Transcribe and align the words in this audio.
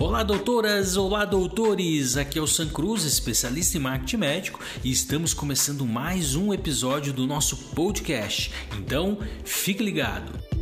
Olá, 0.00 0.22
doutoras! 0.22 0.96
Olá, 0.96 1.26
doutores! 1.26 2.16
Aqui 2.16 2.38
é 2.38 2.42
o 2.42 2.46
San 2.46 2.68
Cruz, 2.68 3.04
especialista 3.04 3.76
em 3.76 3.80
marketing 3.82 4.16
médico, 4.16 4.58
e 4.82 4.90
estamos 4.90 5.34
começando 5.34 5.84
mais 5.84 6.34
um 6.34 6.54
episódio 6.54 7.12
do 7.12 7.26
nosso 7.26 7.54
podcast. 7.74 8.50
Então, 8.78 9.18
fique 9.44 9.84
ligado! 9.84 10.59